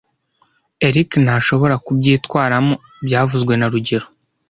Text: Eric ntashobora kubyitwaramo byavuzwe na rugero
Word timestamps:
Eric 0.87 1.09
ntashobora 1.23 1.75
kubyitwaramo 1.85 2.73
byavuzwe 3.05 3.53
na 3.57 3.67
rugero 3.73 4.05